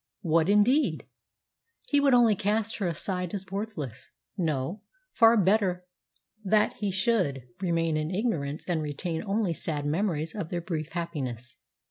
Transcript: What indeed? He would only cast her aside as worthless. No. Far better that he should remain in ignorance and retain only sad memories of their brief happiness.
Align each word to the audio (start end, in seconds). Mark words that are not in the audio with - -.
What 0.23 0.49
indeed? 0.49 1.05
He 1.89 1.99
would 1.99 2.15
only 2.15 2.33
cast 2.33 2.77
her 2.77 2.87
aside 2.87 3.35
as 3.35 3.45
worthless. 3.51 4.09
No. 4.35 4.81
Far 5.11 5.37
better 5.37 5.85
that 6.43 6.73
he 6.77 6.89
should 6.89 7.43
remain 7.61 7.95
in 7.97 8.09
ignorance 8.09 8.65
and 8.67 8.81
retain 8.81 9.21
only 9.23 9.53
sad 9.53 9.85
memories 9.85 10.33
of 10.33 10.49
their 10.49 10.59
brief 10.61 10.93
happiness. 10.93 11.57